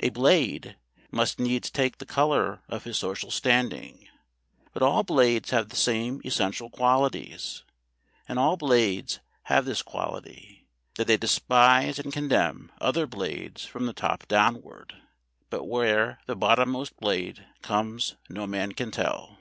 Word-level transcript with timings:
A 0.00 0.08
Blade 0.08 0.78
must 1.10 1.38
needs 1.38 1.68
take 1.70 1.98
the 1.98 2.06
colour 2.06 2.62
of 2.66 2.84
his 2.84 2.96
social 2.96 3.30
standing, 3.30 4.08
but 4.72 4.82
all 4.82 5.02
Blades 5.02 5.50
have 5.50 5.68
the 5.68 5.76
same 5.76 6.22
essential 6.24 6.70
qualities. 6.70 7.62
And 8.26 8.38
all 8.38 8.56
Blades 8.56 9.20
have 9.42 9.66
this 9.66 9.82
quality, 9.82 10.66
that 10.94 11.06
they 11.08 11.18
despise 11.18 11.98
and 11.98 12.10
contemn 12.10 12.72
other 12.80 13.06
Blades 13.06 13.66
from 13.66 13.84
the 13.84 13.92
top 13.92 14.26
downward. 14.28 14.94
(But 15.50 15.64
where 15.66 16.20
the 16.24 16.34
bottommost 16.36 16.96
Blade 16.96 17.46
comes 17.60 18.16
no 18.30 18.46
man 18.46 18.72
can 18.72 18.90
tell.) 18.90 19.36